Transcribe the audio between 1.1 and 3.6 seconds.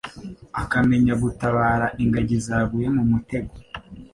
gutabara ingagi zaguye mu mutego.